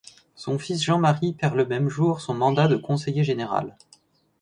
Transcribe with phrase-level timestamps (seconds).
[0.33, 3.77] Son fils Jean-Marie perd le même jour son mandat de conseiller général.